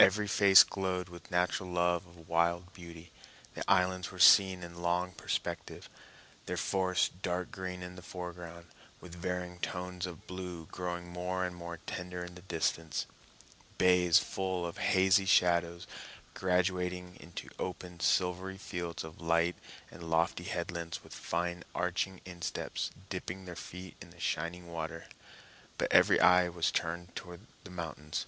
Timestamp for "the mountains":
27.64-28.24